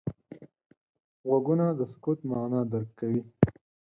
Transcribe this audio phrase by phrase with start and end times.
[1.27, 3.21] غوږونه د سکوت معنا درک کوي